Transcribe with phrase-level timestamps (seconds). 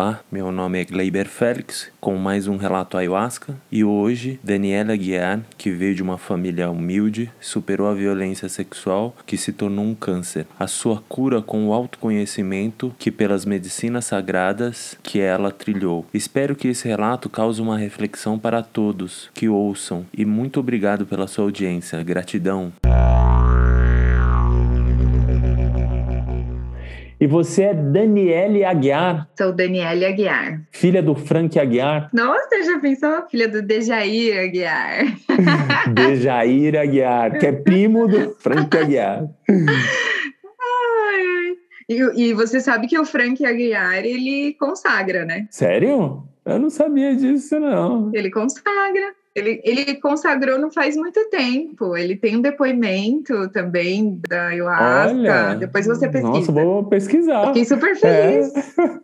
[0.00, 5.42] Olá, meu nome é Gleiber Félix, com mais um relato ayahuasca, e hoje Daniela Guiar,
[5.58, 10.46] que veio de uma família humilde, superou a violência sexual que se tornou um câncer.
[10.58, 16.06] A sua cura com o autoconhecimento que pelas medicinas sagradas que ela trilhou.
[16.14, 21.26] Espero que esse relato cause uma reflexão para todos que ouçam e muito obrigado pela
[21.26, 22.02] sua audiência.
[22.02, 22.72] Gratidão.
[27.20, 29.28] E você é Daniele Aguiar.
[29.36, 30.62] Sou Daniele Aguiar.
[30.70, 32.08] Filha do Frank Aguiar.
[32.14, 33.28] Nossa, já pensou?
[33.30, 35.04] Filha do Dejair Aguiar.
[35.92, 39.28] Dejair Aguiar, que é primo do Frank Aguiar.
[39.50, 39.58] Ai,
[41.90, 45.46] e, e você sabe que o Frank Aguiar, ele consagra, né?
[45.50, 46.26] Sério?
[46.46, 48.10] Eu não sabia disso, não.
[48.14, 49.12] Ele consagra.
[49.34, 51.96] Ele, ele consagrou não faz muito tempo.
[51.96, 55.14] Ele tem um depoimento também da ayahuasca.
[55.14, 56.32] Olha, Depois você pesquisa.
[56.32, 57.42] Nossa, vou pesquisar.
[57.42, 58.52] Eu fiquei super feliz.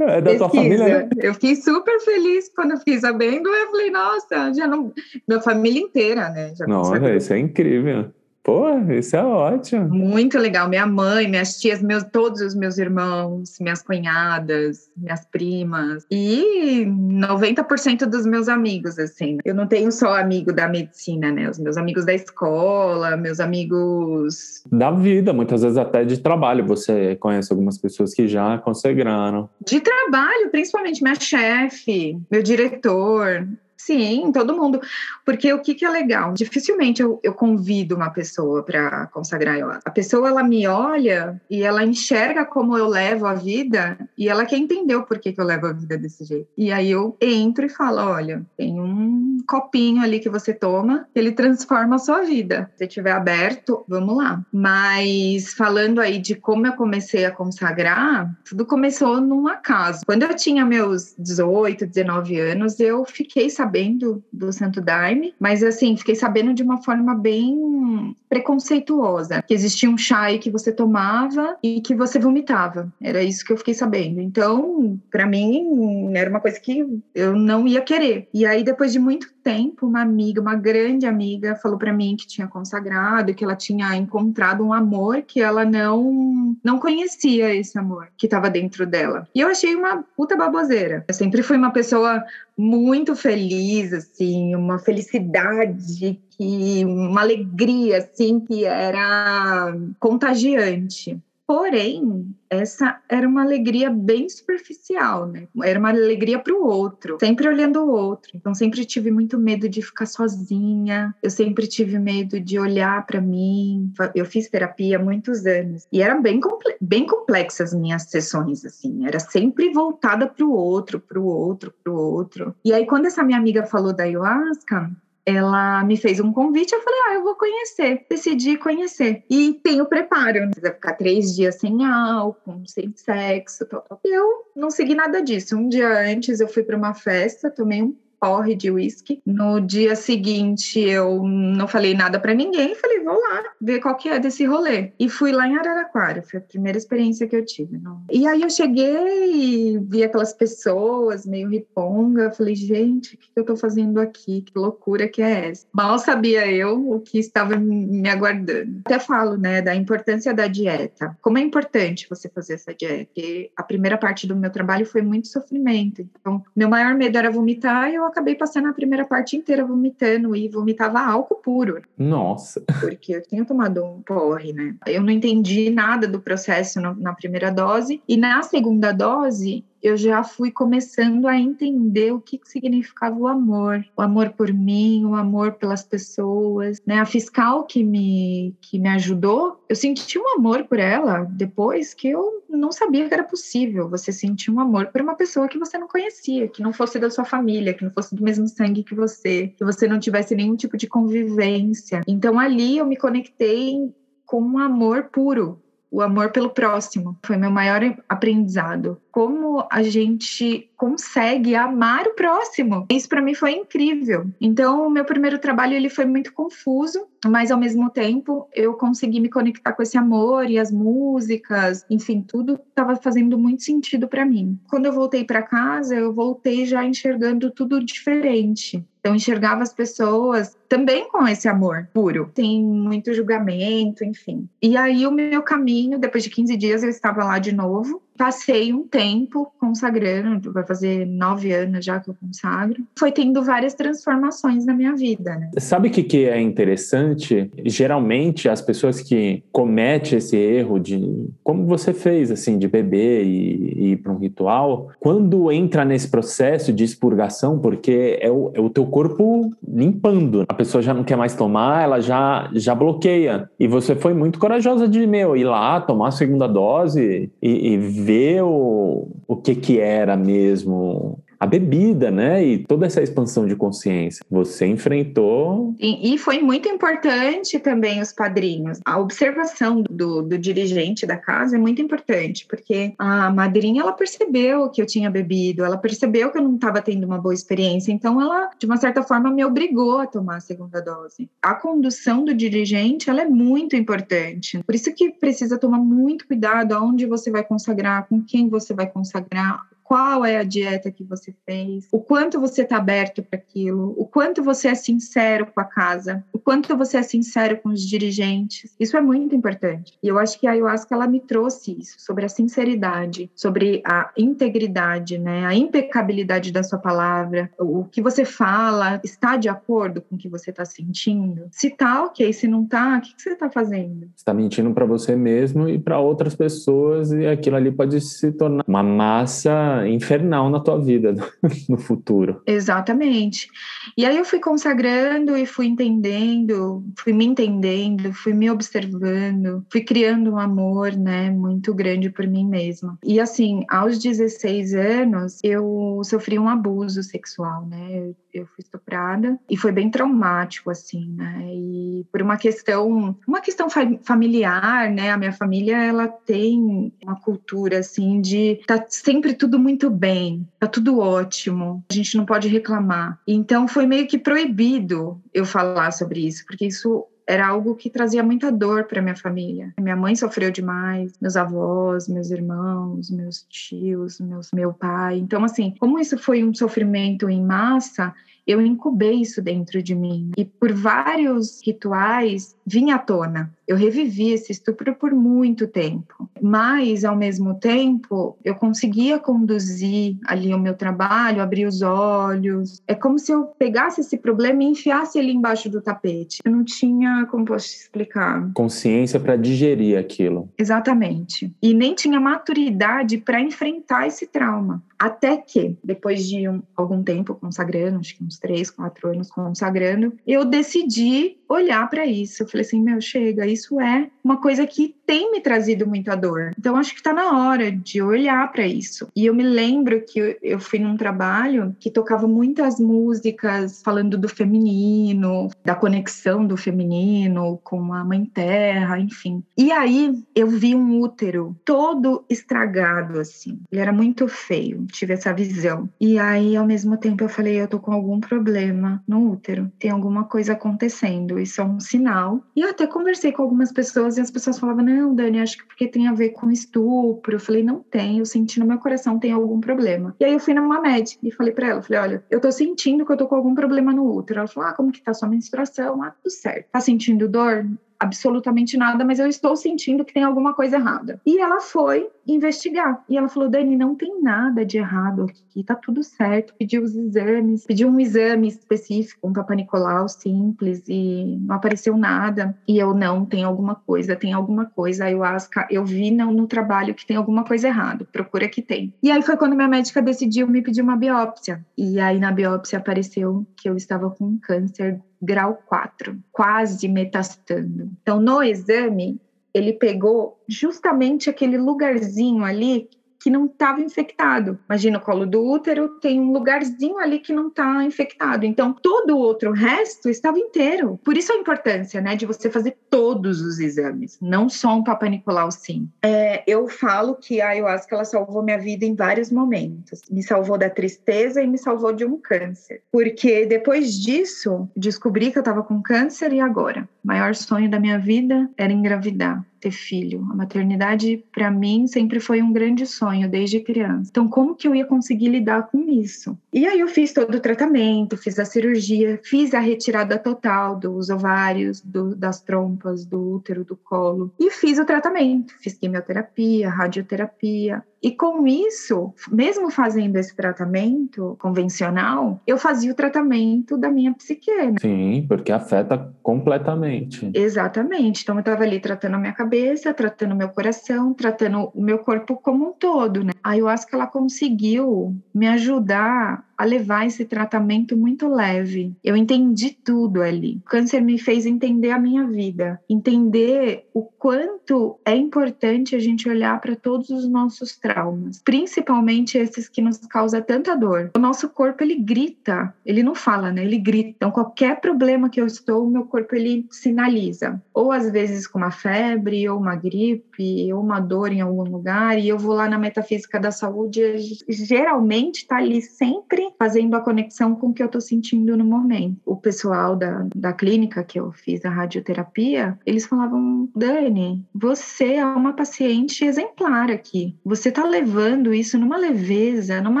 [0.00, 1.08] É, é da tua família, né?
[1.18, 3.50] Eu fiquei super feliz quando eu fiquei sabendo.
[3.50, 4.92] Eu falei, nossa, já não.
[5.28, 6.54] Minha família inteira, né?
[6.54, 7.16] Já nossa, consagrou.
[7.16, 8.10] isso é incrível.
[8.44, 9.88] Pô, isso é ótimo.
[9.88, 10.68] Muito legal.
[10.68, 18.04] Minha mãe, minhas tias, meus, todos os meus irmãos, minhas cunhadas, minhas primas e 90%
[18.04, 19.38] dos meus amigos, assim.
[19.46, 21.48] Eu não tenho só amigo da medicina, né?
[21.48, 24.62] Os meus amigos da escola, meus amigos.
[24.70, 26.66] Da vida, muitas vezes até de trabalho.
[26.66, 29.48] Você conhece algumas pessoas que já consagraram.
[29.66, 33.48] De trabalho, principalmente minha chefe, meu diretor.
[33.84, 34.80] Sim, todo mundo.
[35.26, 36.32] Porque o que, que é legal?
[36.32, 39.78] Dificilmente eu, eu convido uma pessoa para consagrar ela.
[39.84, 44.46] A pessoa ela me olha e ela enxerga como eu levo a vida e ela
[44.46, 46.48] quer entender o porquê que eu levo a vida desse jeito.
[46.56, 51.32] E aí eu entro e falo: olha, tem um copinho ali que você toma, ele
[51.32, 52.70] transforma a sua vida.
[52.76, 54.42] Se tiver aberto, vamos lá.
[54.50, 60.00] Mas falando aí de como eu comecei a consagrar, tudo começou num acaso.
[60.06, 65.62] Quando eu tinha meus 18, 19 anos, eu fiquei sabendo sabendo do Santo Daime, mas
[65.64, 71.56] assim, fiquei sabendo de uma forma bem preconceituosa, que existia um chá que você tomava
[71.62, 72.92] e que você vomitava.
[73.02, 74.20] Era isso que eu fiquei sabendo.
[74.20, 78.28] Então, para mim, era uma coisa que eu não ia querer.
[78.32, 82.26] E aí, depois de muito tempo, uma amiga, uma grande amiga, falou para mim que
[82.26, 88.08] tinha consagrado, que ela tinha encontrado um amor que ela não não conhecia esse amor
[88.16, 89.28] que estava dentro dela.
[89.34, 91.04] E eu achei uma puta baboseira.
[91.06, 92.24] Eu sempre fui uma pessoa
[92.56, 93.53] muito feliz,
[93.92, 101.18] assim, uma felicidade que uma alegria assim que era contagiante.
[101.46, 105.46] Porém, essa era uma alegria bem superficial, né?
[105.62, 108.32] Era uma alegria para o outro, sempre olhando o outro.
[108.34, 111.14] Então, sempre tive muito medo de ficar sozinha.
[111.22, 113.92] Eu sempre tive medo de olhar para mim.
[114.14, 116.40] Eu fiz terapia há muitos anos e eram bem,
[116.80, 119.06] bem complexas as minhas sessões, assim.
[119.06, 122.54] Era sempre voltada para o outro, para o outro, para o outro.
[122.64, 124.90] E aí, quando essa minha amiga falou da ayahuasca,
[125.26, 128.04] ela me fez um convite, eu falei, ah, eu vou conhecer.
[128.08, 129.24] Decidi conhecer.
[129.30, 130.50] E tem o preparo, né?
[130.50, 134.00] Precisa ficar três dias sem álcool, sem sexo, tal, tal.
[134.04, 135.56] Eu não segui nada disso.
[135.56, 139.20] Um dia antes eu fui para uma festa, tomei um porre de uísque.
[139.26, 144.08] No dia seguinte, eu não falei nada para ninguém, falei, vou lá ver qual que
[144.08, 144.92] é desse rolê.
[144.98, 147.76] E fui lá em Araraquara, foi a primeira experiência que eu tive.
[147.76, 148.02] Não.
[148.10, 153.44] E aí eu cheguei e vi aquelas pessoas meio riponga, falei, gente, o que eu
[153.44, 154.40] tô fazendo aqui?
[154.40, 155.66] Que loucura que é essa?
[155.70, 158.80] Mal sabia eu o que estava me aguardando.
[158.86, 161.14] Até falo, né, da importância da dieta.
[161.20, 163.04] Como é importante você fazer essa dieta?
[163.04, 166.00] Porque a primeira parte do meu trabalho foi muito sofrimento.
[166.00, 170.36] Então, meu maior medo era vomitar e eu acabei passando a primeira parte inteira vomitando
[170.36, 171.82] e vomitava álcool puro.
[171.98, 172.62] Nossa.
[172.80, 174.76] Porque eu tinha tomado um porre, né?
[174.86, 180.24] Eu não entendi nada do processo na primeira dose e na segunda dose eu já
[180.24, 185.52] fui começando a entender o que, significava o amor, o amor por mim, o amor
[185.52, 187.00] pelas pessoas, né?
[187.00, 192.08] A fiscal que me que me ajudou, eu senti um amor por ela depois que
[192.08, 195.76] eu não sabia que era possível você sentir um amor por uma pessoa que você
[195.76, 198.94] não conhecia, que não fosse da sua família, que não fosse do mesmo sangue que
[198.94, 202.00] você, que você não tivesse nenhum tipo de convivência.
[202.08, 203.92] Então ali eu me conectei
[204.24, 205.60] com um amor puro,
[205.90, 207.18] o amor pelo próximo.
[207.22, 209.00] Foi meu maior aprendizado.
[209.10, 212.86] Como a gente consegue amar o próximo.
[212.90, 214.26] Isso para mim foi incrível.
[214.40, 219.20] Então, o meu primeiro trabalho ele foi muito confuso, mas ao mesmo tempo eu consegui
[219.20, 224.24] me conectar com esse amor e as músicas, enfim, tudo estava fazendo muito sentido para
[224.24, 224.58] mim.
[224.68, 228.84] Quando eu voltei para casa, eu voltei já enxergando tudo diferente.
[229.00, 232.30] Então, enxergava as pessoas também com esse amor puro.
[232.34, 234.48] Tem muito julgamento, enfim.
[234.62, 238.72] E aí, o meu caminho, depois de 15 dias, eu estava lá de novo Passei
[238.72, 242.84] um tempo consagrando, vai fazer nove anos já que eu consagro.
[242.96, 245.50] Foi tendo várias transformações na minha vida, né?
[245.58, 247.50] Sabe o que, que é interessante?
[247.64, 253.74] Geralmente, as pessoas que cometem esse erro de, como você fez, assim, de beber e,
[253.76, 258.60] e ir para um ritual, quando entra nesse processo de expurgação, porque é o, é
[258.60, 263.50] o teu corpo limpando, a pessoa já não quer mais tomar, ela já, já bloqueia.
[263.58, 267.76] E você foi muito corajosa de, meu, ir lá, tomar a segunda dose e, e
[268.04, 272.42] ver o, o que que era mesmo a bebida, né?
[272.42, 274.24] E toda essa expansão de consciência.
[274.30, 275.74] Você enfrentou.
[275.78, 278.80] E, e foi muito importante também os padrinhos.
[278.84, 284.70] A observação do, do, dirigente da casa é muito importante, porque a madrinha ela percebeu
[284.70, 288.20] que eu tinha bebido, ela percebeu que eu não estava tendo uma boa experiência, então
[288.20, 291.28] ela, de uma certa forma, me obrigou a tomar a segunda dose.
[291.42, 294.62] A condução do dirigente ela é muito importante.
[294.64, 298.86] Por isso que precisa tomar muito cuidado aonde você vai consagrar, com quem você vai
[298.86, 303.94] consagrar, qual é a dieta que você fez, o quanto você está aberto para aquilo,
[303.98, 307.86] o quanto você é sincero com a casa, o quanto você é sincero com os
[307.86, 308.74] dirigentes.
[308.80, 309.92] Isso é muito importante.
[310.02, 314.10] E eu acho que a ayahuasca ela me trouxe isso sobre a sinceridade, sobre a
[314.16, 320.16] integridade, né, a impecabilidade da sua palavra, o que você fala está de acordo com
[320.16, 321.48] o que você está sentindo.
[321.50, 322.32] Se tá, ok.
[322.32, 324.08] Se não tá, o que, que você está fazendo?
[324.16, 328.64] Está mentindo para você mesmo e para outras pessoas e aquilo ali pode se tornar
[328.66, 331.14] uma massa infernal na tua vida
[331.68, 332.42] no futuro.
[332.46, 333.48] Exatamente.
[333.96, 339.82] E aí eu fui consagrando e fui entendendo, fui me entendendo, fui me observando, fui
[339.82, 342.98] criando um amor, né, muito grande por mim mesma.
[343.04, 348.12] E assim, aos 16 anos, eu sofri um abuso sexual, né?
[348.32, 351.46] Eu, fui estuprada e foi bem traumático assim, né?
[351.52, 353.68] E por uma questão, uma questão
[354.02, 355.12] familiar, né?
[355.12, 360.66] A minha família ela tem uma cultura assim de tá sempre tudo muito bem, tá
[360.66, 363.18] tudo ótimo, a gente não pode reclamar.
[363.26, 368.22] Então foi meio que proibido eu falar sobre isso, porque isso era algo que trazia
[368.22, 369.72] muita dor para minha família.
[369.80, 375.16] Minha mãe sofreu demais, meus avós, meus irmãos, meus tios, meus, meu pai.
[375.16, 378.12] Então, assim, como isso foi um sofrimento em massa,
[378.46, 380.30] eu incubei isso dentro de mim.
[380.36, 383.52] E por vários rituais vinha à tona.
[383.66, 390.52] Eu revivi esse estupro por muito tempo, mas ao mesmo tempo eu conseguia conduzir ali
[390.52, 392.82] o meu trabalho, abrir os olhos.
[392.86, 396.40] É como se eu pegasse esse problema e enfiasse ele embaixo do tapete.
[396.44, 398.50] Eu não tinha, como posso te explicar?
[398.52, 400.50] Consciência para digerir aquilo.
[400.58, 401.54] Exatamente.
[401.62, 404.82] E nem tinha maturidade para enfrentar esse trauma.
[404.98, 410.16] Até que, depois de um, algum tempo consagrando, acho que uns três, quatro anos consagrando,
[410.26, 412.42] eu decidi olhar para isso.
[412.42, 416.52] Eu falei assim: meu, chega, isso é uma coisa que tem me trazido muita dor.
[416.58, 419.08] Então, acho que está na hora de olhar para isso.
[419.14, 424.28] E eu me lembro que eu fui num trabalho que tocava muitas músicas falando do
[424.28, 429.42] feminino, da conexão do feminino com a mãe terra, enfim.
[429.56, 433.60] E aí eu vi um útero todo estragado, assim.
[433.70, 435.88] Ele era muito feio, tive essa visão.
[436.00, 439.90] E aí, ao mesmo tempo, eu falei: eu tô com algum problema no útero, tem
[439.90, 442.42] alguma coisa acontecendo, isso é um sinal.
[442.56, 445.66] E eu até conversei com algumas pessoas e as pessoas falavam: não, Dani, acho que
[445.66, 447.34] porque tem a ver com estupro.
[447.34, 450.14] Eu falei: não tem, eu senti no meu coração tem algum problema.
[450.20, 453.06] E aí eu fui numa médica e falei para ela: falei, olha, eu tô sentindo
[453.06, 454.40] que eu tô com algum problema no útero.
[454.40, 456.02] Ela falou: ah, como que tá sua menstruação?
[456.02, 456.66] Ah, tudo certo.
[456.72, 457.66] Tá sentindo dor?
[457.98, 461.20] Absolutamente nada, mas eu estou sentindo que tem alguma coisa errada.
[461.26, 463.04] E ela foi investigar.
[463.08, 466.54] E ela falou: Dani, não tem nada de errado aqui, tá tudo certo.
[466.58, 472.56] Pediu os exames, pediu um exame específico, um Papa Nicolau simples, e não apareceu nada.
[472.66, 475.04] E eu não, tem alguma coisa, tem alguma coisa.
[475.04, 478.92] A ayahuasca, eu vi no, no trabalho que tem alguma coisa errada, procura que tem.
[479.02, 481.64] E aí foi quando minha médica decidiu me pedir uma biópsia.
[481.76, 487.90] E aí na biópsia apareceu que eu estava com câncer grau 4, quase metastando.
[488.02, 489.20] Então, no exame,
[489.52, 492.88] ele pegou justamente aquele lugarzinho ali
[493.24, 494.58] que não estava infectado.
[494.68, 498.44] Imagina o colo do útero, tem um lugarzinho ali que não está infectado.
[498.44, 501.00] Então, todo o outro resto estava inteiro.
[501.02, 505.08] Por isso a importância, né, de você fazer todos os exames, não só um Papa
[505.08, 505.88] Nicolau sim.
[506.02, 510.02] É, eu falo que a ayahuasca ela salvou minha vida em vários momentos.
[510.10, 512.82] Me salvou da tristeza e me salvou de um câncer.
[512.92, 516.86] Porque depois disso, descobri que eu estava com câncer e agora?
[517.02, 520.26] O maior sonho da minha vida era engravidar ter filho.
[520.30, 524.10] A maternidade, para mim, sempre foi um grande sonho desde criança.
[524.10, 526.38] Então, como que eu ia conseguir lidar com isso?
[526.52, 531.08] E aí eu fiz todo o tratamento, fiz a cirurgia, fiz a retirada total dos
[531.08, 535.54] ovários, do, das trompas, do útero, do colo e fiz o tratamento.
[535.60, 543.78] Fiz quimioterapia, radioterapia E com isso, mesmo fazendo esse tratamento convencional, eu fazia o tratamento
[543.78, 544.54] da minha psique.
[544.54, 544.74] Né?
[544.78, 547.30] Sim, porque afeta completamente.
[547.32, 548.22] Exatamente.
[548.22, 551.98] Então eu estava ali tratando a minha cabeça, tratando o meu coração, tratando o meu
[551.98, 553.32] corpo como um todo, né?
[553.42, 558.94] A ayahuasca ela conseguiu me ajudar a levar esse tratamento muito leve.
[559.02, 560.60] Eu entendi tudo ali.
[560.64, 566.28] O câncer me fez entender a minha vida, entender o quanto é importante a gente
[566.28, 571.10] olhar para todos os nossos traumas, principalmente esses que nos causam tanta dor.
[571.16, 573.64] O nosso corpo ele grita, ele não fala, né?
[573.64, 574.10] Ele grita.
[574.16, 577.62] Então qualquer problema que eu estou, o meu corpo ele sinaliza.
[577.72, 582.18] Ou às vezes com uma febre, ou uma gripe, ou uma dor em algum lugar,
[582.18, 584.00] e eu vou lá na metafísica da saúde,
[584.48, 589.16] geralmente está ali sempre fazendo a conexão com o que eu estou sentindo no momento.
[589.24, 595.24] O pessoal da, da clínica que eu fiz a radioterapia, eles falavam: Dani, você é
[595.24, 597.36] uma paciente exemplar aqui.
[597.44, 600.00] Você está levando isso numa leveza, numa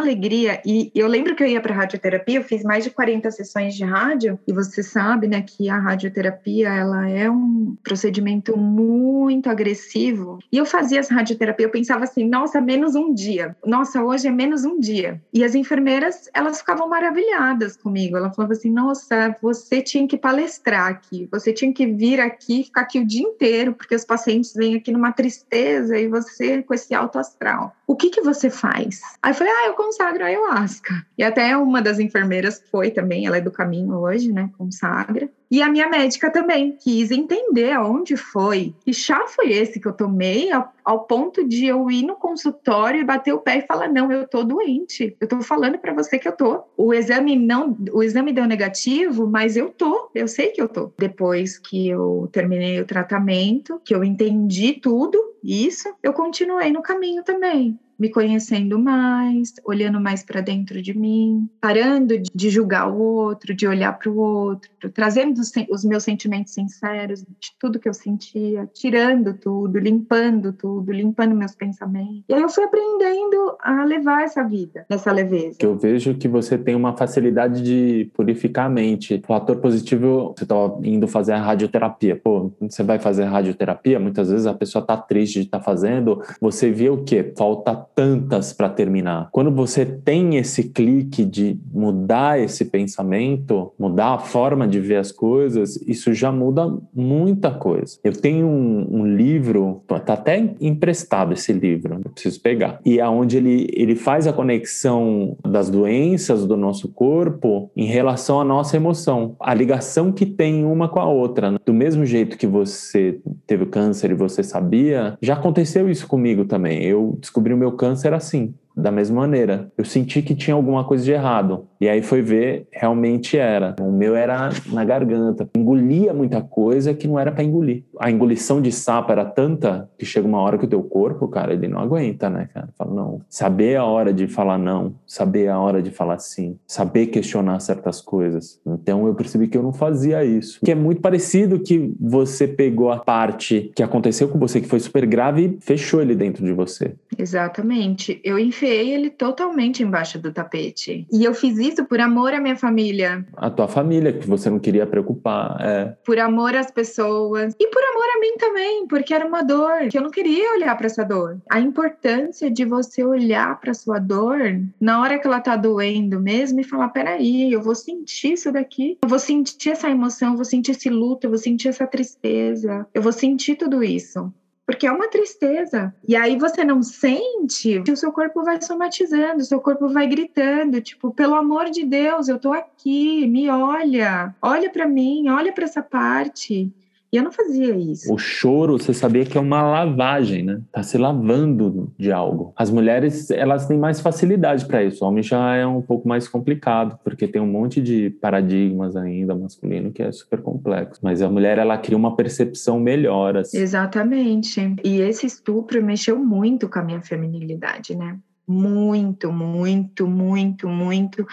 [0.00, 0.60] alegria.
[0.64, 3.84] E eu lembro que eu ia para radioterapia, eu fiz mais de 40 sessões de
[3.84, 10.38] rádio, e você sabe, né, que a radioterapia ela é um procedimento muito agressivo.
[10.50, 13.56] E eu fazia essa radioterapia, eu pensava assim: nossa, menos um dia.
[13.64, 15.20] Nossa, hoje é menos um dia.
[15.32, 18.16] E as enfermeiras elas ficavam maravilhadas comigo.
[18.16, 22.82] Ela falava assim: nossa, você tinha que palestrar aqui, você tinha que vir aqui, ficar
[22.82, 26.94] aqui o dia inteiro, porque os pacientes vêm aqui numa tristeza e você com esse
[26.94, 27.74] alto astral.
[27.86, 29.00] O que que você faz?
[29.22, 31.06] Aí eu falei: ah, eu consagro a ayahuasca.
[31.16, 34.50] E até uma das enfermeiras foi também, ela é do caminho hoje, né?
[34.58, 35.30] Consagra.
[35.54, 38.74] E a minha médica também quis entender aonde foi.
[38.84, 43.00] Que chá foi esse que eu tomei ao, ao, ponto de eu ir no consultório
[43.00, 45.16] e bater o pé e falar: "Não, eu tô doente.
[45.20, 46.64] Eu tô falando para você que eu tô.
[46.76, 50.10] O exame não, o exame deu negativo, mas eu tô.
[50.12, 50.90] Eu sei que eu tô".
[50.98, 57.22] Depois que eu terminei o tratamento, que eu entendi tudo, isso, eu continuei no caminho
[57.22, 63.54] também me conhecendo mais, olhando mais para dentro de mim, parando de julgar o outro,
[63.54, 68.68] de olhar para o outro, trazendo os meus sentimentos sinceros de tudo que eu sentia,
[68.72, 72.24] tirando tudo, limpando tudo, limpando meus pensamentos.
[72.28, 75.58] E aí eu fui aprendendo a levar essa vida nessa leveza.
[75.60, 79.20] Eu vejo que você tem uma facilidade de purificar a mente.
[79.22, 82.16] O fator positivo, você estava indo fazer a radioterapia.
[82.16, 86.22] Pô, você vai fazer radioterapia, muitas vezes a pessoa está triste de estar tá fazendo,
[86.40, 87.32] você vê o quê?
[87.36, 89.28] Falta tantas para terminar.
[89.30, 95.12] Quando você tem esse clique de mudar esse pensamento, mudar a forma de ver as
[95.12, 97.98] coisas, isso já muda muita coisa.
[98.02, 102.80] Eu tenho um, um livro, tá até emprestado esse livro, eu preciso pegar.
[102.84, 108.40] E aonde é ele ele faz a conexão das doenças do nosso corpo em relação
[108.40, 111.50] à nossa emoção, a ligação que tem uma com a outra.
[111.52, 111.58] Né?
[111.64, 116.82] Do mesmo jeito que você teve câncer e você sabia, já aconteceu isso comigo também.
[116.82, 119.72] Eu descobri o meu câncer assim da mesma maneira.
[119.78, 121.68] Eu senti que tinha alguma coisa de errado.
[121.84, 123.76] E aí foi ver, realmente era.
[123.78, 125.46] O meu era na garganta.
[125.54, 127.82] Engolia muita coisa que não era para engolir.
[128.00, 131.52] A engolição de sapo era tanta que chega uma hora que o teu corpo, cara,
[131.52, 132.70] ele não aguenta, né, cara?
[132.78, 133.20] Fala, não.
[133.28, 138.00] Saber a hora de falar não, saber a hora de falar sim, saber questionar certas
[138.00, 138.58] coisas.
[138.66, 140.60] Então eu percebi que eu não fazia isso.
[140.64, 144.80] Que é muito parecido que você pegou a parte que aconteceu com você, que foi
[144.80, 146.94] super grave, e fechou ele dentro de você.
[147.18, 148.18] Exatamente.
[148.24, 151.06] Eu, enfiei ele totalmente embaixo do tapete.
[151.12, 153.26] E eu fiz isso por amor à minha família.
[153.36, 155.56] A tua família, que você não queria preocupar.
[155.60, 155.96] É.
[156.04, 157.54] Por amor às pessoas.
[157.58, 160.76] E por amor a mim também, porque era uma dor, que eu não queria olhar
[160.76, 161.38] para essa dor.
[161.50, 164.38] A importância de você olhar para sua dor
[164.80, 168.98] na hora que ela tá doendo mesmo e falar: peraí, eu vou sentir isso daqui.
[169.02, 172.86] Eu vou sentir essa emoção, eu vou sentir esse luto, eu vou sentir essa tristeza,
[172.92, 174.32] eu vou sentir tudo isso
[174.66, 175.94] porque é uma tristeza.
[176.06, 180.80] E aí você não sente, o seu corpo vai somatizando, o seu corpo vai gritando,
[180.80, 185.64] tipo, pelo amor de Deus, eu tô aqui, me olha, olha para mim, olha para
[185.64, 186.72] essa parte.
[187.14, 188.12] E eu não fazia isso.
[188.12, 190.60] O choro, você sabia que é uma lavagem, né?
[190.72, 192.52] Tá se lavando de algo.
[192.56, 195.04] As mulheres, elas têm mais facilidade para isso.
[195.04, 199.32] O homem já é um pouco mais complicado, porque tem um monte de paradigmas ainda
[199.32, 200.98] masculino que é super complexo.
[201.04, 203.36] Mas a mulher, ela cria uma percepção melhor.
[203.36, 203.58] Assim.
[203.58, 204.74] Exatamente.
[204.82, 208.18] E esse estupro mexeu muito com a minha feminilidade, né?
[208.44, 211.24] Muito, muito, muito, muito.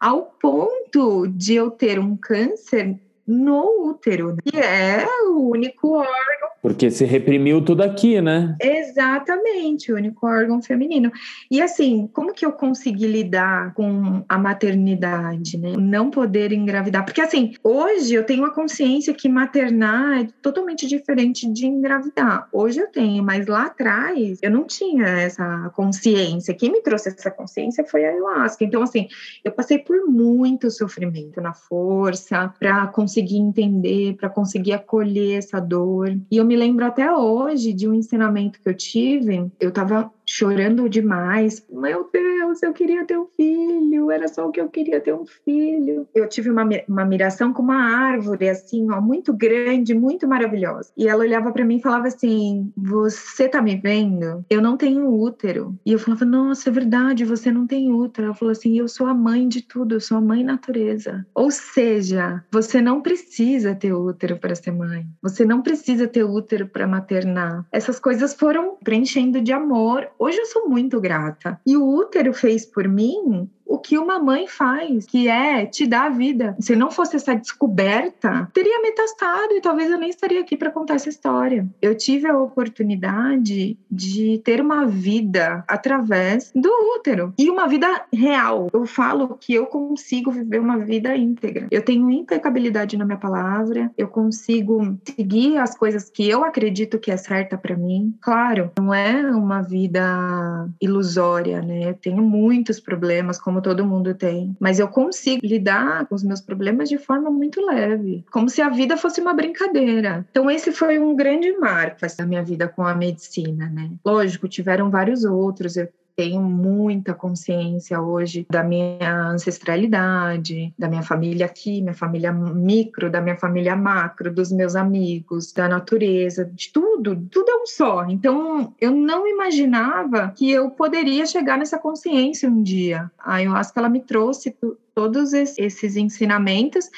[0.00, 2.98] Ao ponto de eu ter um câncer
[3.30, 8.56] no útero, que é o único órgão Porque se reprimiu tudo aqui, né?
[8.60, 11.10] Exatamente, o único órgão feminino.
[11.50, 15.72] E assim, como que eu consegui lidar com a maternidade, né?
[15.78, 17.04] Não poder engravidar.
[17.04, 22.48] Porque assim, hoje eu tenho a consciência que maternar é totalmente diferente de engravidar.
[22.52, 26.54] Hoje eu tenho, mas lá atrás eu não tinha essa consciência.
[26.54, 28.64] Quem me trouxe essa consciência foi a ayahuasca.
[28.64, 29.08] Então, assim,
[29.42, 36.16] eu passei por muito sofrimento na força para conseguir entender, para conseguir acolher essa dor.
[36.30, 39.48] E eu me lembro até hoje de um ensinamento que eu tive.
[39.60, 41.66] Eu estava chorando demais.
[41.68, 45.26] Meu Deus, eu queria ter um filho, era só o que eu queria ter um
[45.26, 46.06] filho.
[46.14, 50.92] Eu tive uma, uma miração com uma árvore, assim, ó, muito grande, muito maravilhosa.
[50.96, 54.44] E ela olhava para mim e falava assim: Você tá me vendo?
[54.48, 55.76] Eu não tenho útero.
[55.84, 58.28] E eu falava: Nossa, é verdade, você não tem útero.
[58.28, 61.26] Ela falou assim: Eu sou a mãe de tudo, eu sou a mãe natureza.
[61.34, 65.04] Ou seja, você não precisa ter útero para ser mãe.
[65.22, 67.66] Você não precisa ter útero para maternar.
[67.72, 71.58] Essas coisas foram preenchendo de amor Hoje eu sou muito grata.
[71.66, 76.06] E o útero fez por mim o que uma mãe faz, que é te dar
[76.06, 76.56] a vida.
[76.58, 80.94] Se não fosse essa descoberta, teria metastado e talvez eu nem estaria aqui para contar
[80.94, 81.64] essa história.
[81.80, 88.66] Eu tive a oportunidade de ter uma vida através do útero e uma vida real.
[88.72, 91.68] Eu falo que eu consigo viver uma vida íntegra.
[91.70, 97.12] Eu tenho impecabilidade na minha palavra, eu consigo seguir as coisas que eu acredito que
[97.12, 98.16] é certa para mim.
[98.20, 101.90] Claro, não é uma vida ilusória, né?
[101.90, 106.24] Eu tenho muitos problemas como como todo mundo tem, mas eu consigo lidar com os
[106.24, 110.26] meus problemas de forma muito leve, como se a vida fosse uma brincadeira.
[110.30, 113.90] Então esse foi um grande marco da minha vida com a medicina, né?
[114.04, 115.76] Lógico, tiveram vários outros.
[115.76, 115.88] Eu
[116.20, 123.22] tenho muita consciência hoje da minha ancestralidade, da minha família aqui, minha família micro, da
[123.22, 128.04] minha família macro, dos meus amigos, da natureza, de tudo, tudo é um só.
[128.04, 133.10] Então, eu não imaginava que eu poderia chegar nessa consciência um dia.
[133.18, 134.54] A ayahuasca ela me trouxe
[134.94, 136.90] todos esses ensinamentos,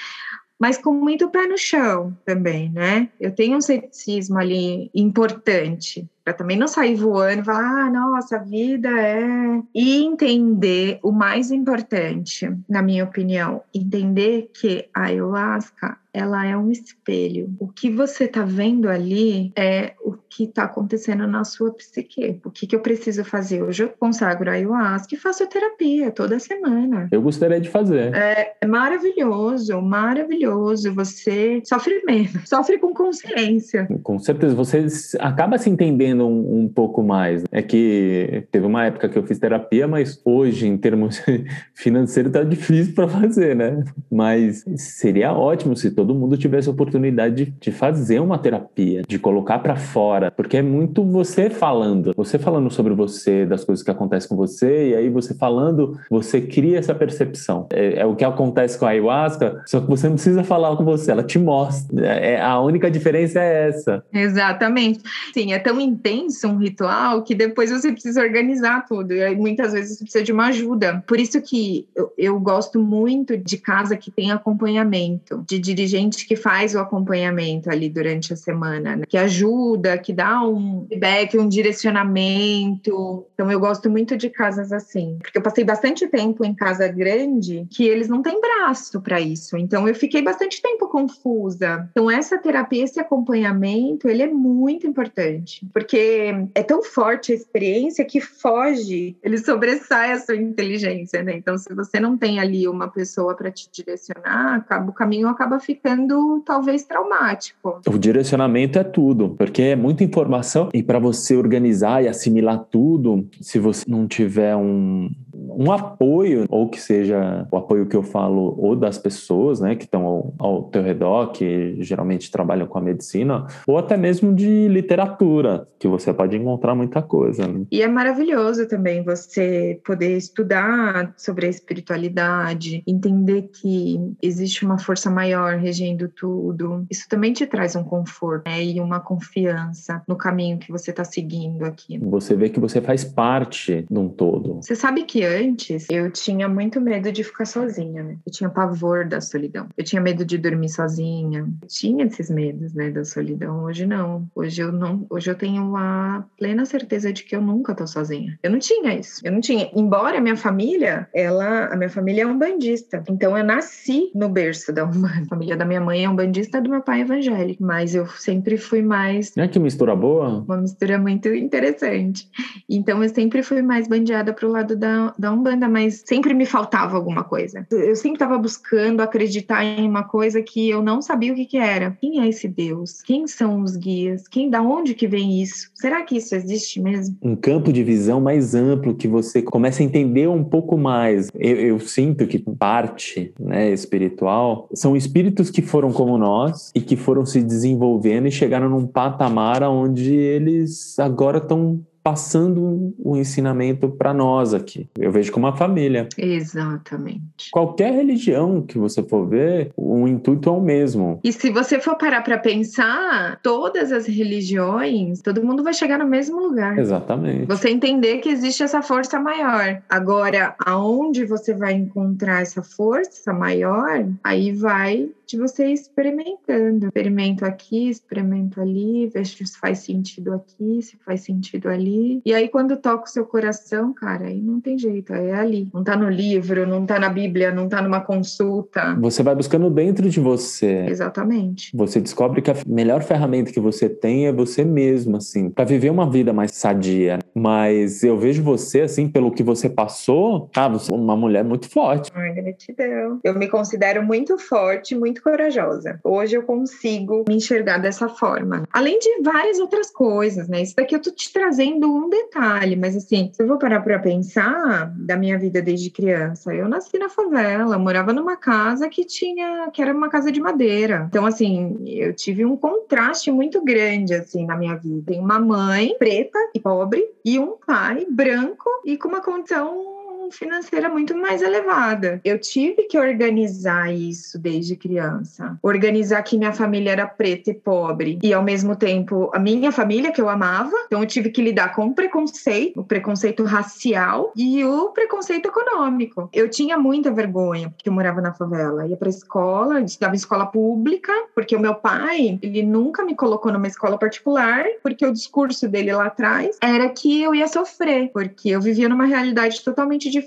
[0.58, 3.08] mas com muito pé no chão também, né?
[3.20, 8.36] Eu tenho um ceticismo ali importante, para também não sair voando e falar, ah, nossa,
[8.36, 9.62] a vida é.
[9.74, 16.70] E entender o mais importante, na minha opinião, entender que a ayahuasca ela é um
[16.70, 17.54] espelho.
[17.58, 22.40] O que você está vendo ali é o que está acontecendo na sua psique.
[22.44, 23.62] O que, que eu preciso fazer?
[23.62, 27.08] Hoje eu consagro a ayahuasca e faço terapia toda semana.
[27.10, 28.14] Eu gostaria de fazer.
[28.14, 30.92] É, é maravilhoso, maravilhoso.
[30.94, 33.86] Você sofre menos, sofre com consciência.
[34.02, 34.86] Com certeza, você
[35.18, 37.44] acaba se entendendo um, um pouco mais.
[37.50, 41.22] É que teve uma época que eu fiz terapia, mas hoje, em termos
[41.74, 43.82] financeiros, tá difícil para fazer, né?
[44.10, 49.18] Mas seria ótimo se todo mundo tivesse a oportunidade de, de fazer uma terapia, de
[49.20, 53.90] colocar para fora, porque é muito você falando, você falando sobre você, das coisas que
[53.90, 57.68] acontecem com você, e aí você falando, você cria essa percepção.
[57.72, 60.84] É, é o que acontece com a ayahuasca, só que você não precisa falar com
[60.84, 62.04] você, ela te mostra.
[62.04, 64.04] É, a única diferença é essa.
[64.12, 65.00] Exatamente.
[65.32, 69.72] Sim, é tão intenso um ritual que depois você precisa organizar tudo, e aí muitas
[69.72, 71.02] vezes você precisa de uma ajuda.
[71.06, 76.26] Por isso que eu, eu gosto muito de casa que tem acompanhamento, de dirigir gente
[76.26, 79.04] que faz o acompanhamento ali durante a semana, né?
[79.06, 83.26] que ajuda, que dá um feedback, um direcionamento.
[83.34, 87.66] Então eu gosto muito de casas assim, porque eu passei bastante tempo em casa grande
[87.70, 89.56] que eles não têm braço para isso.
[89.56, 91.88] Então eu fiquei bastante tempo confusa.
[91.90, 98.04] Então essa terapia, esse acompanhamento, ele é muito importante, porque é tão forte a experiência
[98.04, 101.34] que foge, ele sobressai a sua inteligência, né?
[101.36, 105.60] Então se você não tem ali uma pessoa para te direcionar, acaba, o caminho acaba
[105.60, 107.80] ficando ficando talvez traumático.
[107.86, 113.28] O direcionamento é tudo, porque é muita informação e para você organizar e assimilar tudo,
[113.40, 115.10] se você não tiver um,
[115.58, 119.84] um apoio, ou que seja o apoio que eu falo, ou das pessoas né, que
[119.84, 124.68] estão ao, ao teu redor, que geralmente trabalham com a medicina, ou até mesmo de
[124.68, 127.46] literatura, que você pode encontrar muita coisa.
[127.46, 127.64] Né?
[127.70, 135.10] E é maravilhoso também você poder estudar sobre a espiritualidade, entender que existe uma força
[135.10, 136.84] maior regendo tudo.
[136.90, 141.04] Isso também te traz um conforto né, e uma confiança no caminho que você está
[141.04, 141.98] seguindo aqui.
[141.98, 144.56] Você vê que você faz parte de um todo.
[144.62, 145.41] Você sabe que antes,
[145.90, 148.16] eu tinha muito medo de ficar sozinha, né?
[148.26, 149.68] Eu tinha pavor da solidão.
[149.76, 151.40] Eu tinha medo de dormir sozinha.
[151.62, 153.64] Eu tinha esses medos, né, da solidão.
[153.64, 154.26] Hoje não.
[154.34, 158.38] Hoje eu não, hoje eu tenho a plena certeza de que eu nunca tô sozinha.
[158.42, 159.20] Eu não tinha isso.
[159.24, 159.70] Eu não tinha.
[159.74, 163.02] Embora a minha família, ela, a minha família é um bandista.
[163.08, 165.22] Então eu nasci no berço da Umbanda.
[165.22, 168.06] A família da minha mãe é um bandista, do meu pai é evangélico, mas eu
[168.06, 170.44] sempre fui mais Não é que mistura boa?
[170.46, 172.28] uma mistura muito interessante.
[172.68, 176.96] Então eu sempre fui mais bandeada pro lado da, da Umbanda, mas sempre me faltava
[176.96, 177.66] alguma coisa.
[177.70, 181.58] Eu sempre estava buscando acreditar em uma coisa que eu não sabia o que, que
[181.58, 181.96] era.
[182.00, 183.02] Quem é esse Deus?
[183.02, 184.28] Quem são os guias?
[184.28, 185.70] Quem, da onde que vem isso?
[185.74, 187.16] Será que isso existe mesmo?
[187.22, 191.28] um campo de visão mais amplo que você começa a entender um pouco mais.
[191.34, 196.96] Eu, eu sinto que parte né, espiritual são espíritos que foram como nós e que
[196.96, 204.12] foram se desenvolvendo e chegaram num patamar onde eles agora estão passando o ensinamento para
[204.12, 204.88] nós aqui.
[204.98, 206.08] Eu vejo como uma família.
[206.18, 207.50] Exatamente.
[207.50, 211.20] Qualquer religião que você for ver, o intuito é o mesmo.
[211.22, 216.06] E se você for parar para pensar, todas as religiões, todo mundo vai chegar no
[216.06, 216.78] mesmo lugar.
[216.78, 217.46] Exatamente.
[217.46, 219.80] Você entender que existe essa força maior.
[219.88, 226.86] Agora, aonde você vai encontrar essa força maior, aí vai de você experimentando.
[226.86, 231.91] Experimento aqui, experimento ali, vejo se faz sentido aqui, se faz sentido ali.
[232.24, 235.68] E aí, quando toca o seu coração, cara, aí não tem jeito, é ali.
[235.72, 238.96] Não tá no livro, não tá na Bíblia, não tá numa consulta.
[239.00, 240.86] Você vai buscando dentro de você.
[240.88, 241.76] Exatamente.
[241.76, 245.90] Você descobre que a melhor ferramenta que você tem é você mesmo, assim, para viver
[245.90, 247.18] uma vida mais sadia.
[247.34, 251.68] Mas eu vejo você, assim, pelo que você passou, ah, você é uma mulher muito
[251.68, 252.10] forte.
[252.14, 253.20] Ai, gratidão.
[253.24, 255.98] Eu me considero muito forte, muito corajosa.
[256.04, 258.64] Hoje eu consigo me enxergar dessa forma.
[258.72, 260.62] Além de várias outras coisas, né?
[260.62, 263.98] Isso daqui eu tô te trazendo um detalhe, mas assim, se eu vou parar pra
[263.98, 269.70] pensar da minha vida desde criança, eu nasci na favela, morava numa casa que tinha,
[269.72, 271.06] que era uma casa de madeira.
[271.08, 275.02] Então, assim, eu tive um contraste muito grande, assim, na minha vida.
[275.06, 280.01] Tem uma mãe preta e pobre e um pai branco e com uma condição
[280.32, 282.20] financeira muito mais elevada.
[282.24, 285.58] Eu tive que organizar isso desde criança.
[285.62, 290.10] Organizar que minha família era preta e pobre e ao mesmo tempo a minha família
[290.10, 290.72] que eu amava.
[290.86, 296.28] Então eu tive que lidar com o preconceito, o preconceito racial e o preconceito econômico.
[296.32, 298.86] Eu tinha muita vergonha porque eu morava na favela.
[298.86, 303.52] Ia para escola, estudava em escola pública, porque o meu pai, ele nunca me colocou
[303.52, 308.50] numa escola particular, porque o discurso dele lá atrás era que eu ia sofrer, porque
[308.50, 310.21] eu vivia numa realidade totalmente diferente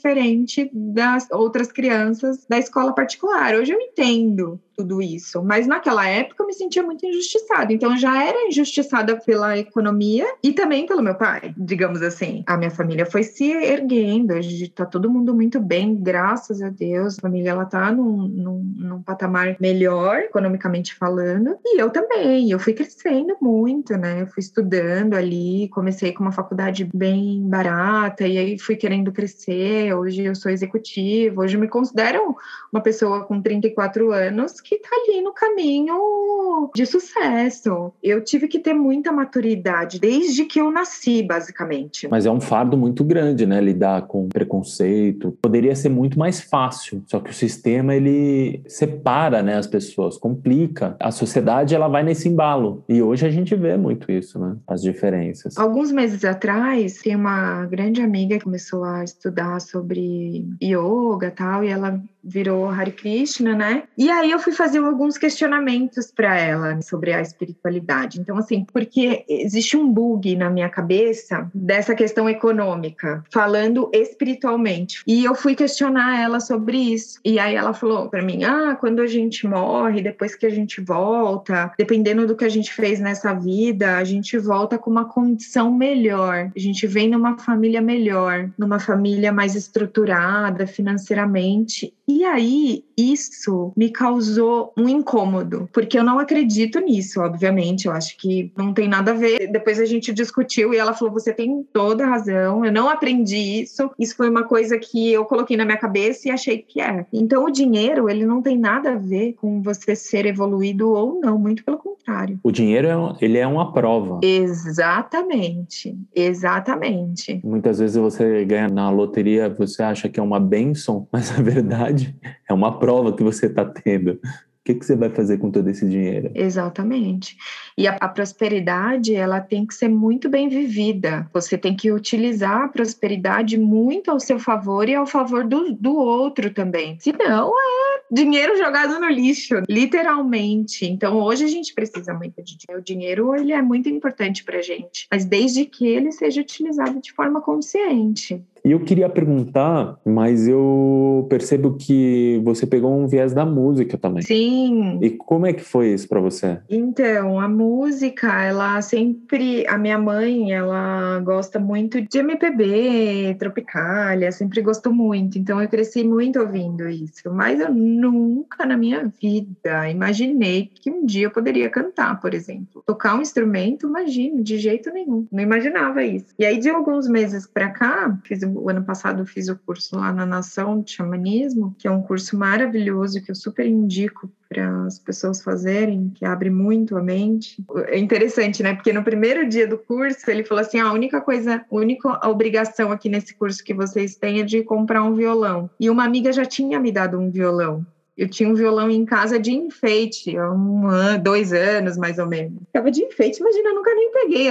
[0.74, 3.56] das outras crianças da escola particular.
[3.56, 7.72] Hoje eu entendo tudo isso, mas naquela época eu me sentia muito injustiçada.
[7.72, 12.44] Então já era injustiçada pela economia e também pelo meu pai, digamos assim.
[12.46, 17.18] A minha família foi se erguendo, hoje tá todo mundo muito bem, graças a Deus.
[17.18, 22.52] A família ela tá num, num, num patamar melhor, economicamente falando, e eu também.
[22.52, 24.22] Eu fui crescendo muito, né?
[24.22, 29.94] Eu fui estudando ali, comecei com uma faculdade bem barata e aí fui querendo crescer.
[29.94, 32.36] Hoje eu sou executiva, hoje me considero
[32.72, 37.94] uma pessoa com 34 anos que tá ali no caminho de sucesso.
[38.02, 42.08] Eu tive que ter muita maturidade desde que eu nasci, basicamente.
[42.10, 43.62] Mas é um fardo muito grande, né?
[43.62, 45.38] Lidar com preconceito.
[45.40, 47.04] Poderia ser muito mais fácil.
[47.06, 50.98] Só que o sistema, ele separa né, as pessoas, complica.
[51.00, 52.84] A sociedade, ela vai nesse embalo.
[52.90, 54.58] E hoje a gente vê muito isso, né?
[54.68, 55.56] As diferenças.
[55.58, 61.64] Alguns meses atrás, tem uma grande amiga que começou a estudar sobre yoga e tal,
[61.64, 63.84] e ela virou Hare Krishna, né?
[63.98, 68.20] E aí eu fui fazer alguns questionamentos para ela sobre a espiritualidade.
[68.20, 75.04] Então, assim, porque existe um bug na minha cabeça dessa questão econômica, falando espiritualmente.
[75.06, 77.20] E eu fui questionar ela sobre isso.
[77.24, 80.82] E aí ela falou para mim: ah, quando a gente morre, depois que a gente
[80.82, 85.72] volta, dependendo do que a gente fez nessa vida, a gente volta com uma condição
[85.72, 86.52] melhor.
[86.56, 91.94] A gente vem numa família melhor, numa família mais estruturada financeiramente.
[92.08, 97.88] E aí, isso me causou um incômodo, porque eu não acredito nisso, obviamente.
[97.88, 99.52] Eu acho que não tem nada a ver.
[99.52, 103.62] Depois a gente discutiu e ela falou: você tem toda a razão, eu não aprendi
[103.62, 103.90] isso.
[104.00, 107.06] Isso foi uma coisa que eu coloquei na minha cabeça e achei que é.
[107.12, 111.38] Então, o dinheiro, ele não tem nada a ver com você ser evoluído ou não,
[111.38, 112.40] muito pelo contrário.
[112.44, 114.20] O dinheiro, é, ele é uma prova.
[114.24, 117.42] Exatamente, exatamente.
[117.44, 122.05] Muitas vezes você ganha na loteria, você acha que é uma bênção, mas na verdade
[122.50, 124.20] é uma prova que você está tendo.
[124.66, 126.32] que, que você vai fazer com todo esse dinheiro?
[126.34, 127.38] Exatamente.
[127.78, 131.30] E a, a, prosperidade, ela tem que ser muito bem vivida.
[131.32, 135.96] Você tem que utilizar a prosperidade muito ao seu favor e ao favor do, do
[135.96, 136.98] outro também.
[137.00, 140.86] Senão, é dinheiro jogado no lixo, literalmente.
[140.88, 142.82] Então, hoje a gente precisa muito de dinheiro.
[142.82, 145.08] O dinheiro, ele é muito importante pra gente.
[145.12, 148.44] Mas desde que ele seja utilizado de forma consciente.
[148.66, 154.24] E eu queria perguntar, mas eu percebo que você pegou um viés da música também.
[154.24, 154.98] Sim.
[155.04, 156.58] E como é que foi isso para você?
[156.68, 159.68] Então, a música, ela sempre.
[159.68, 165.38] A minha mãe, ela gosta muito de MPB, Tropicália, sempre gostou muito.
[165.38, 167.32] Então, eu cresci muito ouvindo isso.
[167.32, 172.82] Mas eu nunca na minha vida imaginei que um dia eu poderia cantar, por exemplo.
[172.84, 175.28] Tocar um instrumento, imagino, de jeito nenhum.
[175.32, 176.34] Não imaginava isso.
[176.40, 179.98] E aí, de alguns meses para cá, fiz o ano passado eu fiz o curso
[179.98, 184.86] lá na Nação de Xamanismo, que é um curso maravilhoso que eu super indico para
[184.86, 187.64] as pessoas fazerem, que abre muito a mente.
[187.88, 188.74] É interessante, né?
[188.74, 192.28] Porque no primeiro dia do curso ele falou assim: ah, a única coisa, a única
[192.28, 195.70] obrigação aqui nesse curso que vocês têm é de comprar um violão.
[195.80, 197.86] E uma amiga já tinha me dado um violão
[198.18, 202.26] eu tinha um violão em casa de enfeite, há um ano, dois anos mais ou
[202.26, 202.60] menos.
[202.68, 204.48] Ficava de enfeite, imagina, eu nunca nem peguei.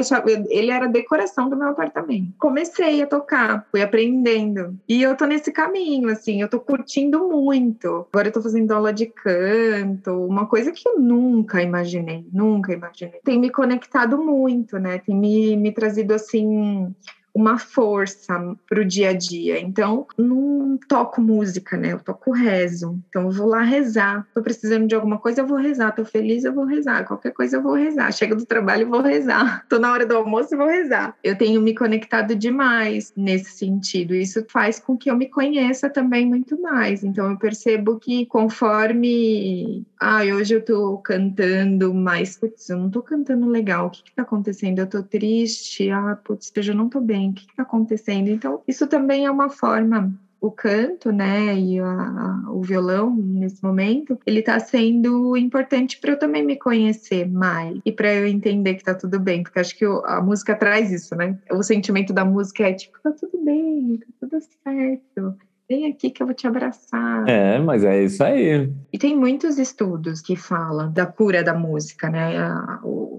[0.50, 2.32] Ele era decoração do meu apartamento.
[2.38, 4.78] Comecei a tocar, fui aprendendo.
[4.88, 8.06] E eu tô nesse caminho, assim, eu tô curtindo muito.
[8.12, 13.20] Agora eu tô fazendo aula de canto, uma coisa que eu nunca imaginei, nunca imaginei.
[13.24, 14.98] Tem me conectado muito, né?
[14.98, 16.94] Tem me, me trazido, assim,
[17.34, 19.60] uma força para o dia a dia.
[19.60, 21.92] Então, não toco música, né?
[21.92, 22.96] Eu toco rezo.
[23.08, 24.24] Então, eu vou lá rezar.
[24.32, 25.90] Tô precisando de alguma coisa, eu vou rezar.
[25.90, 27.04] Tô feliz, eu vou rezar.
[27.04, 28.12] Qualquer coisa, eu vou rezar.
[28.12, 29.66] Chego do trabalho, eu vou rezar.
[29.68, 31.16] Tô na hora do almoço, eu vou rezar.
[31.24, 34.14] Eu tenho me conectado demais nesse sentido.
[34.14, 37.02] Isso faz com que eu me conheça também muito mais.
[37.02, 39.84] Então, eu percebo que conforme.
[39.98, 42.36] Ah, hoje eu tô cantando mais.
[42.36, 43.88] Putz, eu não tô cantando legal.
[43.88, 44.78] O que que tá acontecendo?
[44.78, 45.90] Eu tô triste.
[45.90, 48.28] Ah, putz, eu já não tô bem o que está acontecendo?
[48.28, 50.12] Então, isso também é uma forma
[50.44, 56.10] o canto, né, e a, a, o violão nesse momento, ele está sendo importante para
[56.10, 59.74] eu também me conhecer mais e para eu entender que tá tudo bem, porque acho
[59.74, 61.38] que o, a música traz isso, né?
[61.50, 65.38] O sentimento da música é tipo, tá tudo bem, tá tudo certo.
[65.66, 67.26] Vem aqui que eu vou te abraçar.
[67.26, 68.70] É, mas é isso aí.
[68.92, 72.34] E tem muitos estudos que falam da cura da música, né?
[72.82, 73.13] O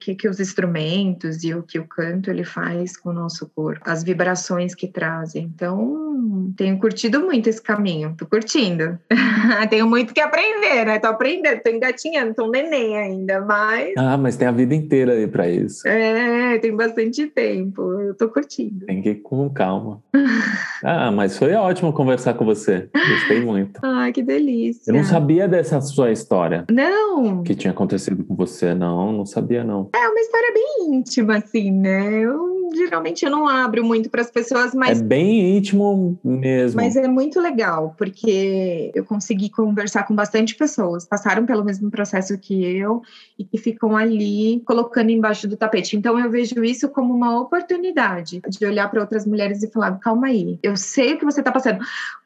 [0.00, 3.82] que, que os instrumentos e o que o canto ele faz com o nosso corpo,
[3.84, 5.44] as vibrações que trazem.
[5.44, 8.98] Então, tenho curtido muito esse caminho, tô curtindo.
[9.68, 10.98] tenho muito que aprender, né?
[10.98, 13.94] Tô aprendendo, tô engatinhando, tô um neném ainda, mas.
[13.96, 15.86] Ah, mas tem a vida inteira aí pra isso.
[15.86, 18.86] É, tem bastante tempo, eu tô curtindo.
[18.86, 20.02] Tem que ir com calma.
[20.82, 23.80] ah, mas foi ótimo conversar com você, gostei muito.
[23.82, 24.90] Ai, que delícia.
[24.90, 26.64] Eu não sabia dessa sua história.
[26.70, 27.42] Não.
[27.42, 29.89] Que tinha acontecido com você, não, não sabia não.
[29.92, 32.20] É uma história bem íntima, assim, né?
[32.20, 35.00] Eu geralmente eu não abro muito para as pessoas, mas.
[35.00, 36.80] É bem íntimo mesmo.
[36.80, 42.38] Mas é muito legal, porque eu consegui conversar com bastante pessoas, passaram pelo mesmo processo
[42.38, 43.02] que eu
[43.38, 45.96] e que ficam ali colocando embaixo do tapete.
[45.96, 50.28] Então eu vejo isso como uma oportunidade de olhar para outras mulheres e falar: calma
[50.28, 51.80] aí, eu sei o que você está passando.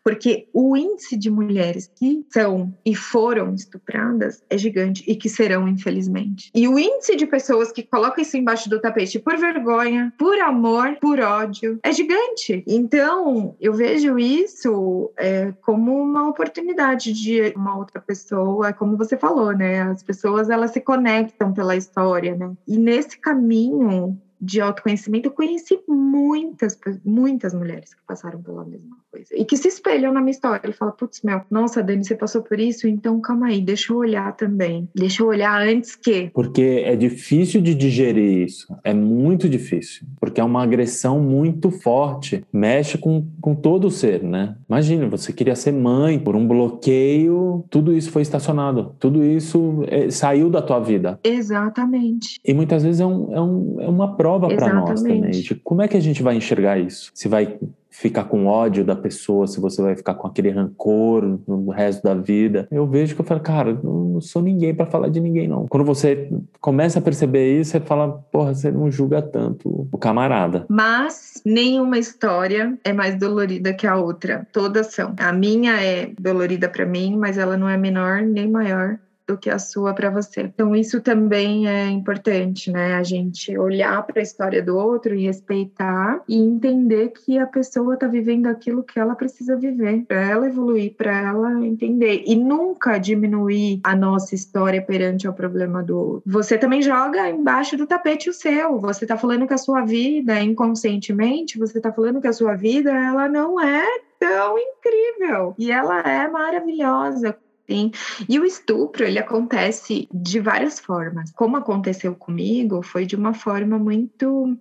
[0.04, 5.66] Porque o índice de mulheres que são e foram estupradas é gigante e que serão,
[5.66, 6.50] infelizmente.
[6.54, 10.98] E o índice de pessoas que colocam isso embaixo do tapete por vergonha, por amor,
[11.00, 12.62] por ódio, é gigante.
[12.66, 19.52] Então, eu vejo isso é, como uma oportunidade de uma outra pessoa, como você falou,
[19.52, 19.82] né?
[19.82, 22.52] As pessoas elas se conectam pela história, né?
[22.68, 29.28] E nesse caminho de autoconhecimento, eu conheci muitas, muitas mulheres que passaram pela mesma coisa
[29.34, 30.60] e que se espelham na minha história.
[30.64, 33.96] Ele fala, putz, meu, nossa, Dani, você passou por isso, então calma aí, deixa eu
[33.96, 34.88] olhar também.
[34.94, 36.30] Deixa eu olhar antes que.
[36.34, 42.44] Porque é difícil de digerir isso, é muito difícil, porque é uma agressão muito forte,
[42.52, 44.56] mexe com, com todo o ser, né?
[44.68, 50.10] Imagina, você queria ser mãe, por um bloqueio, tudo isso foi estacionado, tudo isso é,
[50.10, 51.18] saiu da tua vida.
[51.22, 52.40] Exatamente.
[52.44, 55.30] E muitas vezes é, um, é, um, é uma prova para nós também.
[55.30, 57.10] De como é que a gente vai enxergar isso?
[57.14, 57.58] Se vai
[57.90, 62.14] ficar com ódio da pessoa, se você vai ficar com aquele rancor no resto da
[62.14, 62.66] vida.
[62.70, 65.68] Eu vejo que eu falo, cara, não sou ninguém para falar de ninguém, não.
[65.68, 66.28] Quando você
[66.60, 70.66] começa a perceber isso, você fala, porra, você não julga tanto o camarada.
[70.68, 74.46] Mas nenhuma história é mais dolorida que a outra.
[74.52, 75.14] Todas são.
[75.18, 79.48] A minha é dolorida para mim, mas ela não é menor nem maior do que
[79.48, 80.42] a sua para você.
[80.42, 82.94] Então, isso também é importante, né?
[82.94, 87.94] A gente olhar para a história do outro e respeitar e entender que a pessoa
[87.94, 92.22] está vivendo aquilo que ela precisa viver, para ela evoluir, para ela entender.
[92.26, 96.22] E nunca diminuir a nossa história perante o problema do outro.
[96.26, 98.78] Você também joga embaixo do tapete o seu.
[98.78, 102.90] Você está falando que a sua vida, inconscientemente, você está falando que a sua vida,
[102.90, 103.84] ela não é
[104.18, 105.54] tão incrível.
[105.58, 107.36] E ela é maravilhosa.
[107.68, 107.90] Sim.
[108.28, 111.32] E o estupro, ele acontece de várias formas.
[111.32, 114.56] Como aconteceu comigo, foi de uma forma muito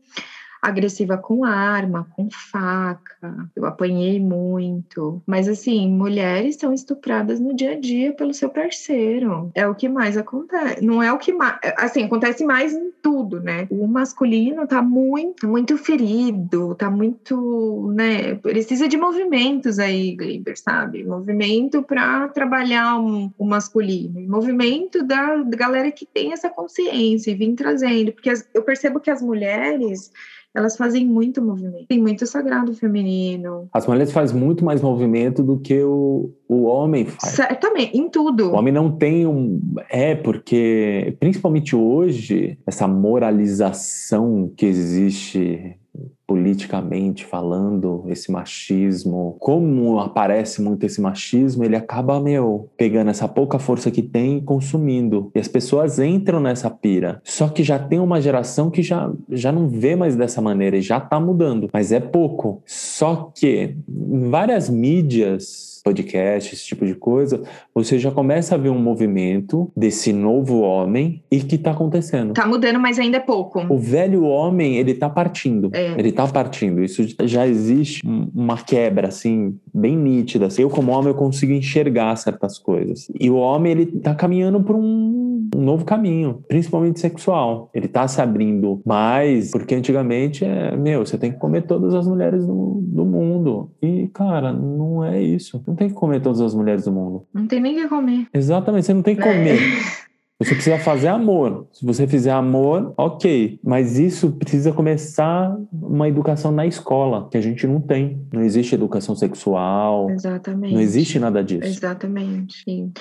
[0.64, 3.50] agressiva com arma, com faca.
[3.54, 5.22] Eu apanhei muito.
[5.28, 9.52] Mas assim, mulheres são estupradas no dia a dia pelo seu parceiro.
[9.54, 10.84] É o que mais acontece.
[10.84, 13.68] Não é o que mais, assim, acontece mais em tudo, né?
[13.70, 21.04] O masculino tá muito, muito ferido, tá muito, né, precisa de movimentos aí, Gleiber, sabe?
[21.04, 27.56] Movimento para trabalhar um, o masculino, movimento da, galera que tem essa consciência e vim
[27.56, 30.12] trazendo, porque as, eu percebo que as mulheres
[30.56, 31.88] elas fazem muito movimento.
[31.88, 33.68] Tem muito sagrado feminino.
[33.74, 37.34] As mulheres fazem muito mais movimento do que o, o homem faz.
[37.34, 38.52] Certamente, em tudo.
[38.52, 39.60] O homem não tem um.
[39.90, 45.78] É, porque, principalmente hoje, essa moralização que existe
[46.26, 53.60] politicamente falando, esse machismo, como aparece muito esse machismo, ele acaba, meu, pegando essa pouca
[53.60, 55.32] força que tem e consumindo.
[55.36, 57.22] E as pessoas entram nessa pira.
[57.24, 60.82] Só que já tem uma geração que já, já não vê mais dessa maneira e
[60.82, 61.70] já tá mudando.
[61.72, 62.64] Mas é pouco.
[62.66, 67.44] Só que várias mídias podcast, esse tipo de coisa,
[67.74, 72.34] você já começa a ver um movimento desse novo homem e que está acontecendo.
[72.34, 73.60] Tá mudando, mas ainda é pouco.
[73.70, 75.70] O velho homem, ele tá partindo.
[75.74, 75.94] É.
[75.98, 76.84] Ele tá partindo.
[76.84, 80.48] Isso já existe uma quebra, assim, bem nítida.
[80.58, 83.08] Eu, como homem, eu consigo enxergar certas coisas.
[83.20, 85.23] E o homem, ele tá caminhando por um,
[85.56, 87.70] um novo caminho, principalmente sexual.
[87.74, 92.08] Ele tá se abrindo mais, porque antigamente é, meu, você tem que comer todas as
[92.08, 93.72] mulheres do, do mundo.
[93.82, 95.64] E, cara, não é isso.
[95.68, 97.26] Não tem que comer todas as mulheres do mundo.
[97.34, 98.28] Não tem nem que comer.
[98.34, 99.60] Exatamente, você não tem que comer.
[99.60, 100.03] É.
[100.44, 101.68] Você precisa fazer amor.
[101.72, 103.60] Se você fizer amor, ok.
[103.64, 108.22] Mas isso precisa começar uma educação na escola, que a gente não tem.
[108.32, 110.10] Não existe educação sexual.
[110.10, 110.74] Exatamente.
[110.74, 111.68] Não existe nada disso.
[111.68, 112.64] Exatamente.
[112.64, 112.92] Sim.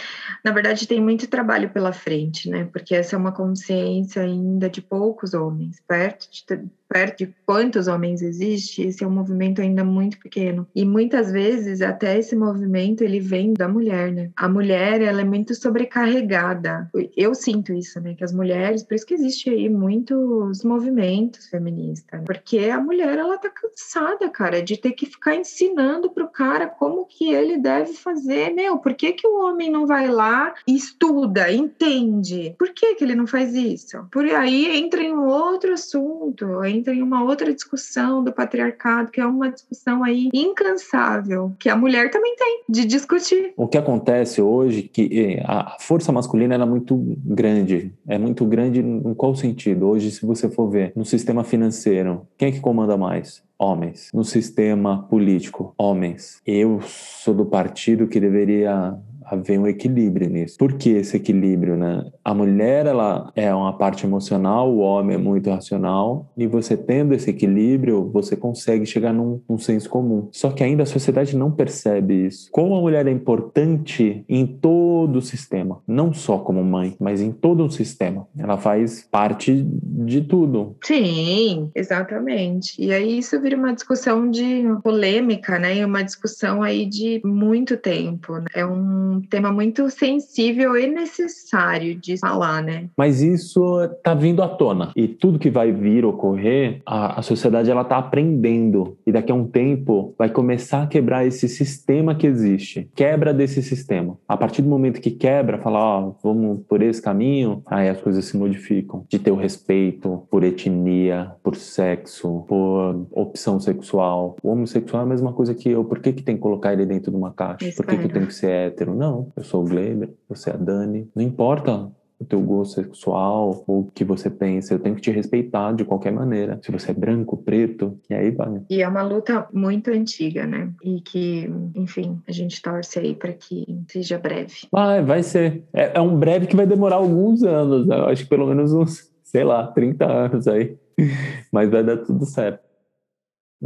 [0.45, 2.69] Na verdade, tem muito trabalho pela frente, né?
[2.73, 6.45] Porque essa é uma consciência ainda de poucos homens, perto de
[6.93, 10.67] perto de quantos homens existe, esse é um movimento ainda muito pequeno.
[10.75, 14.31] E muitas vezes até esse movimento ele vem da mulher, né?
[14.37, 16.91] A mulher, ela é muito sobrecarregada.
[17.17, 18.15] Eu sinto isso, né?
[18.15, 23.39] Que as mulheres, por isso que existe aí muitos movimentos feministas, porque a mulher ela
[23.39, 28.53] tá cansada, cara, de ter que ficar ensinando pro cara como que ele deve fazer.
[28.53, 32.55] Meu, por que que o homem não vai lá e estuda, entende?
[32.59, 34.07] Por que que ele não faz isso?
[34.11, 39.21] Por aí entra em um outro assunto, entra em uma outra discussão do patriarcado, que
[39.21, 43.53] é uma discussão aí incansável, que a mulher também tem, de discutir.
[43.57, 47.93] O que acontece hoje que eh, a força masculina é muito grande.
[48.07, 49.89] É muito grande em qual sentido?
[49.89, 53.43] Hoje, se você for ver, no sistema financeiro, quem é que comanda mais?
[53.59, 54.11] Homens.
[54.13, 56.41] No sistema político, homens.
[56.45, 58.97] Eu sou do partido que deveria
[59.33, 60.59] haver um equilíbrio nisso.
[60.59, 62.05] Por que esse equilíbrio, né?
[62.25, 67.15] A mulher, ela é uma parte emocional, o homem é muito racional, e você tendo
[67.15, 70.29] esse equilíbrio, você consegue chegar num, num senso comum.
[70.31, 72.49] Só que ainda a sociedade não percebe isso.
[72.51, 77.33] Como a mulher é importante em todo o sistema, não só como mãe, mas em
[77.33, 78.27] todo o sistema.
[78.37, 80.77] Ela faz parte de tudo.
[80.85, 82.75] Sim, exatamente.
[82.79, 85.79] E aí isso vira uma discussão de polêmica, né?
[85.79, 88.35] E uma discussão aí de muito tempo.
[88.35, 88.47] Né?
[88.55, 92.89] É um tema muito sensível e necessário de falar, né?
[92.97, 93.63] Mas isso
[94.03, 94.93] tá vindo à tona.
[94.97, 98.97] E tudo que vai vir ocorrer, a, a sociedade ela tá aprendendo.
[99.07, 102.89] E daqui a um tempo vai começar a quebrar esse sistema que existe.
[102.95, 104.17] Quebra desse sistema.
[104.27, 108.25] A partir do momento que quebra, fala, ó, vamos por esse caminho, aí as coisas
[108.25, 109.05] se modificam.
[109.09, 114.37] De ter o respeito por etnia, por sexo, por opção sexual.
[114.43, 115.85] O homossexual é a mesma coisa que eu.
[115.85, 117.71] Por que, que tem que colocar ele dentro de uma caixa?
[117.77, 118.95] Por que, que eu tenho que ser hétero?
[118.95, 121.09] Não, eu sou o Gleiber, você é a Dani.
[121.15, 121.91] Não importa
[122.23, 125.85] o teu gosto sexual ou o que você pensa, eu tenho que te respeitar de
[125.85, 126.59] qualquer maneira.
[126.63, 128.63] Se você é branco, preto, e aí vai.
[128.71, 130.73] E é uma luta muito antiga, né?
[130.83, 134.55] E que, enfim, a gente torce aí para que seja breve.
[134.71, 135.65] Vai, vai ser.
[135.73, 137.99] É, é, um breve que vai demorar alguns anos, né?
[137.99, 140.77] eu acho que pelo menos uns, sei lá, 30 anos aí.
[141.53, 142.63] Mas vai dar tudo certo.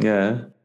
[0.03, 0.56] É.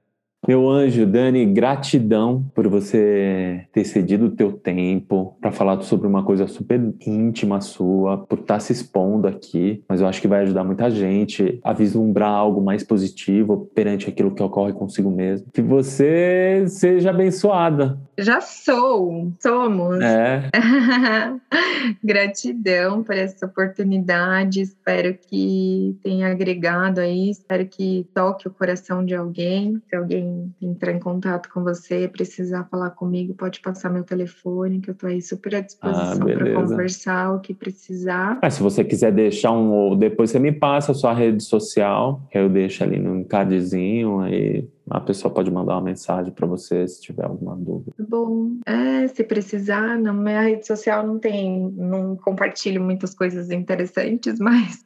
[0.48, 6.24] Meu anjo, Dani, gratidão por você ter cedido o teu tempo para falar sobre uma
[6.24, 10.42] coisa super íntima sua, por estar tá se expondo aqui, mas eu acho que vai
[10.42, 15.46] ajudar muita gente a vislumbrar algo mais positivo perante aquilo que ocorre consigo mesmo.
[15.54, 18.00] Que você seja abençoada.
[18.18, 20.02] Já sou, somos.
[20.02, 20.50] É.
[22.04, 29.16] gratidão por essa oportunidade, espero que tenha agregado aí, espero que toque o coração de
[29.16, 30.31] alguém, se alguém
[30.62, 35.10] entrar em contato com você, precisar falar comigo, pode passar meu telefone, que eu estou
[35.10, 38.40] aí super à disposição ah, para conversar o que precisar.
[38.42, 42.38] Ah, se você quiser deixar um, depois você me passa a sua rede social, que
[42.38, 47.02] eu deixo ali no cardzinho, aí a pessoa pode mandar uma mensagem para você se
[47.02, 47.94] tiver alguma dúvida.
[47.98, 54.38] Bom, é, se precisar, na minha rede social não tem, não compartilho muitas coisas interessantes,
[54.40, 54.84] mas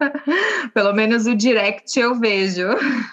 [0.74, 2.68] pelo menos o direct eu vejo.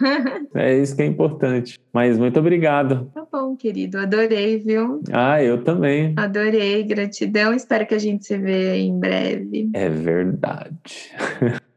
[0.54, 1.78] é isso que é importante.
[1.92, 3.10] Mas muito obrigado.
[3.14, 5.00] Tá bom, querido, adorei, viu?
[5.12, 6.14] Ah, eu também.
[6.16, 7.54] Adorei, gratidão.
[7.54, 9.70] Espero que a gente se vê em breve.
[9.74, 11.12] É verdade.